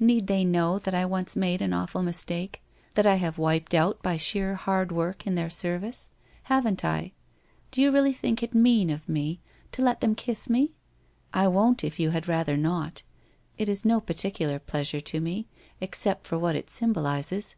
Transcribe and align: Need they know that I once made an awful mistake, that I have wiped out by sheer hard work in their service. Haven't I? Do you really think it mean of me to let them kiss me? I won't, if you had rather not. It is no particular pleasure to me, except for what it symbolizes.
Need 0.00 0.26
they 0.26 0.44
know 0.44 0.80
that 0.80 0.92
I 0.92 1.04
once 1.06 1.36
made 1.36 1.62
an 1.62 1.72
awful 1.72 2.02
mistake, 2.02 2.60
that 2.94 3.06
I 3.06 3.14
have 3.14 3.38
wiped 3.38 3.74
out 3.74 4.02
by 4.02 4.16
sheer 4.16 4.56
hard 4.56 4.90
work 4.90 5.24
in 5.24 5.36
their 5.36 5.48
service. 5.48 6.10
Haven't 6.50 6.84
I? 6.84 7.12
Do 7.70 7.80
you 7.80 7.92
really 7.92 8.12
think 8.12 8.42
it 8.42 8.54
mean 8.56 8.90
of 8.90 9.08
me 9.08 9.38
to 9.70 9.80
let 9.82 10.00
them 10.00 10.16
kiss 10.16 10.50
me? 10.50 10.72
I 11.32 11.46
won't, 11.46 11.84
if 11.84 12.00
you 12.00 12.10
had 12.10 12.26
rather 12.26 12.56
not. 12.56 13.04
It 13.56 13.68
is 13.68 13.84
no 13.84 14.00
particular 14.00 14.58
pleasure 14.58 15.00
to 15.00 15.20
me, 15.20 15.46
except 15.80 16.26
for 16.26 16.40
what 16.40 16.56
it 16.56 16.70
symbolizes. 16.70 17.54